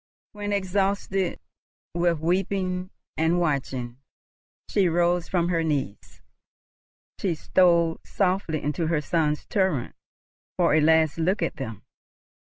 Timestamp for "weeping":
2.21-2.89